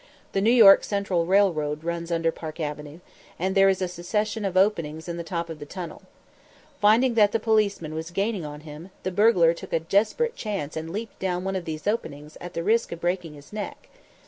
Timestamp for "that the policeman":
7.13-7.93